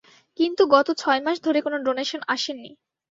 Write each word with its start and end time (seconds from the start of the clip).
কিন্তু 0.39 0.63
গত 0.67 0.87
ছয়মাস 0.97 1.37
ধরে 1.43 1.59
কোনো 1.61 1.77
ডোনেশন 1.85 2.21
আসেনি। 2.27 2.69